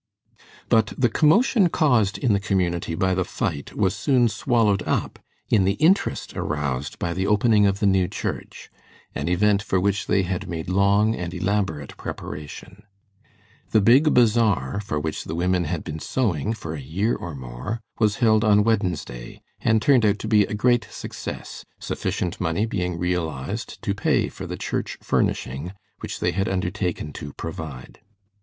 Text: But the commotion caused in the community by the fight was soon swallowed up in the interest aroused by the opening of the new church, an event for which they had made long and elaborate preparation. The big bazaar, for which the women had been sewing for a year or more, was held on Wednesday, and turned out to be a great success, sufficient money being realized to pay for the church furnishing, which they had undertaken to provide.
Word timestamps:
But 0.67 0.93
the 0.97 1.09
commotion 1.09 1.69
caused 1.69 2.17
in 2.17 2.33
the 2.33 2.39
community 2.39 2.95
by 2.95 3.13
the 3.13 3.23
fight 3.23 3.75
was 3.75 3.95
soon 3.95 4.29
swallowed 4.29 4.81
up 4.87 5.19
in 5.47 5.63
the 5.63 5.73
interest 5.73 6.35
aroused 6.35 6.97
by 6.97 7.13
the 7.13 7.27
opening 7.27 7.67
of 7.67 7.79
the 7.79 7.85
new 7.85 8.07
church, 8.07 8.71
an 9.13 9.29
event 9.29 9.61
for 9.61 9.79
which 9.79 10.07
they 10.07 10.23
had 10.23 10.49
made 10.49 10.69
long 10.69 11.13
and 11.13 11.35
elaborate 11.35 11.95
preparation. 11.97 12.81
The 13.69 13.79
big 13.81 14.11
bazaar, 14.11 14.79
for 14.83 14.99
which 14.99 15.25
the 15.25 15.35
women 15.35 15.65
had 15.65 15.83
been 15.83 15.99
sewing 15.99 16.53
for 16.53 16.73
a 16.73 16.81
year 16.81 17.13
or 17.13 17.35
more, 17.35 17.79
was 17.99 18.15
held 18.15 18.43
on 18.43 18.63
Wednesday, 18.63 19.39
and 19.59 19.83
turned 19.83 20.03
out 20.03 20.17
to 20.17 20.27
be 20.27 20.45
a 20.45 20.55
great 20.55 20.87
success, 20.89 21.63
sufficient 21.79 22.41
money 22.41 22.65
being 22.65 22.97
realized 22.97 23.79
to 23.83 23.93
pay 23.93 24.29
for 24.29 24.47
the 24.47 24.57
church 24.57 24.97
furnishing, 25.03 25.73
which 25.99 26.19
they 26.19 26.31
had 26.31 26.49
undertaken 26.49 27.13
to 27.13 27.33
provide. 27.33 27.99